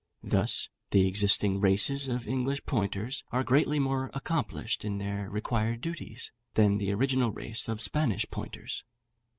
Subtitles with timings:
[0.23, 6.31] Thus, the existing races of English pointers are greatly more accomplished in their required duties
[6.55, 8.83] than the original race of Spanish pointers.